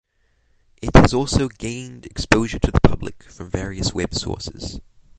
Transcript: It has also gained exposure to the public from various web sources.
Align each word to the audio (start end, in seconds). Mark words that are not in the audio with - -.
It 0.81 0.95
has 0.95 1.13
also 1.13 1.47
gained 1.47 2.07
exposure 2.07 2.57
to 2.57 2.71
the 2.71 2.81
public 2.81 3.21
from 3.29 3.51
various 3.51 3.93
web 3.93 4.15
sources. 4.15 4.79